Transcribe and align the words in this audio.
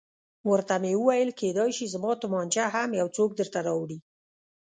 ورته 0.49 0.75
ومې 0.77 0.93
ویل 1.05 1.29
کېدای 1.39 1.71
شي 1.77 1.85
زما 1.93 2.11
تومانچه 2.21 2.63
هم 2.75 2.89
یو 3.01 3.07
څوک 3.17 3.29
درته 3.39 3.59
راوړي. 3.67 3.97